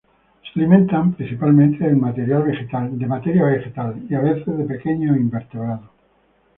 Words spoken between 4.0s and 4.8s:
y a veces de